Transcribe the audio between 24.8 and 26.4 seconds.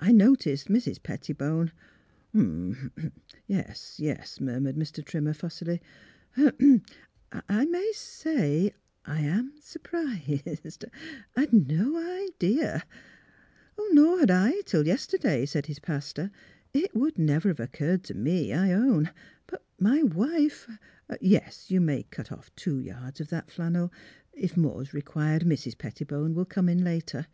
is required, Mrs. Petti bone